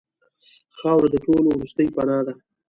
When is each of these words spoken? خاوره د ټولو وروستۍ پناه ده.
خاوره 0.79 1.07
د 1.11 1.15
ټولو 1.25 1.47
وروستۍ 1.53 1.87
پناه 1.95 2.21
ده. 2.25 2.33